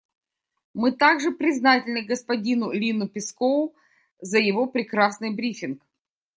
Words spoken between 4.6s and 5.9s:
прекрасный брифинг.